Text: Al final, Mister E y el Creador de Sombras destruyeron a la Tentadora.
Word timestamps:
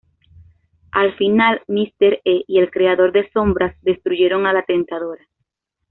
Al 0.93 1.15
final, 1.15 1.61
Mister 1.67 2.21
E 2.25 2.43
y 2.47 2.57
el 2.57 2.71
Creador 2.71 3.11
de 3.11 3.29
Sombras 3.33 3.77
destruyeron 3.83 4.47
a 4.47 4.53
la 4.53 4.63
Tentadora. 4.63 5.27